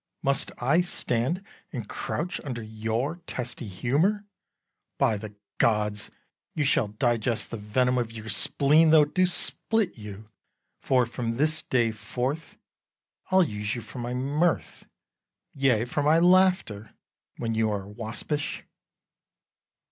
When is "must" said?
0.23-0.51